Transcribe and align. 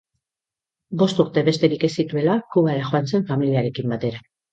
Bost 1.01 1.19
urte 1.23 1.43
besterik 1.49 1.85
ez 1.87 1.89
zituela, 2.03 2.37
Kubara 2.55 2.87
joan 2.87 3.11
zen 3.13 3.27
familiarekin 3.29 3.93
batera. 3.97 4.23